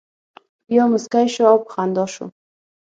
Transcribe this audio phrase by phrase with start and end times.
[0.67, 2.25] بیا مسکی شو او په خندا شو.